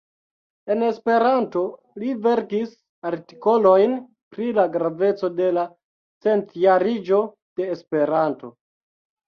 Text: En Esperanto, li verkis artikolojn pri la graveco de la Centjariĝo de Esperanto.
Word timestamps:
En 0.75 0.85
Esperanto, 0.85 1.61
li 2.03 2.09
verkis 2.23 2.71
artikolojn 3.11 3.95
pri 4.37 4.49
la 4.61 4.67
graveco 4.79 5.31
de 5.43 5.53
la 5.61 5.69
Centjariĝo 6.29 7.23
de 7.61 7.73
Esperanto. 7.79 8.55